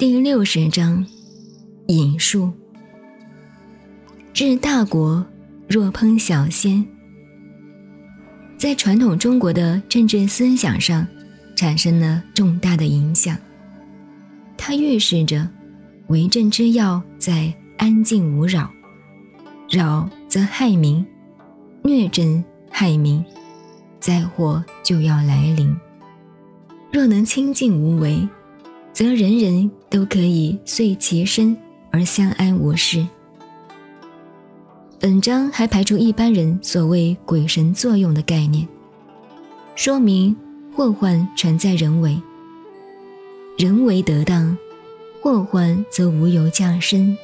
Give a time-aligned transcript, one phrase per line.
[0.00, 1.04] 第六十章，
[1.88, 2.50] 引述。
[4.32, 5.22] 治大国
[5.68, 6.82] 若烹小鲜，
[8.56, 11.06] 在传统中国的政治思想上
[11.54, 13.36] 产生了重大的影响。
[14.56, 15.46] 它预示着，
[16.06, 18.70] 为政之要在安静无扰，
[19.68, 21.04] 扰则害民，
[21.84, 23.22] 虐政害民，
[24.00, 25.76] 灾祸就要来临。
[26.90, 28.26] 若能清静无为。
[29.00, 31.56] 则人人都可以遂其身
[31.90, 33.02] 而相安无事。
[34.98, 38.68] 本章还排除一般人所谓鬼神作用的概念，
[39.74, 40.36] 说明
[40.76, 42.20] 祸患全在人为，
[43.56, 44.54] 人为得当，
[45.22, 47.16] 祸患则无由降生。